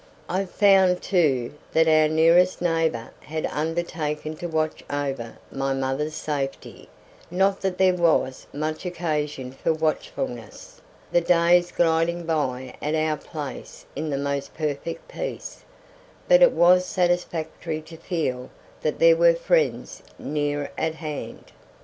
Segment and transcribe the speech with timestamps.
[0.27, 6.89] I found, too, that our nearest neighbour had undertaken to watch over my mother's safety,
[7.29, 13.85] not that there was much occasion for watchfulness, the days gliding by at our place
[13.95, 15.65] in the most perfect peace,
[16.27, 18.49] but it was satisfactory to feel
[18.81, 21.51] that there were friends near at hand.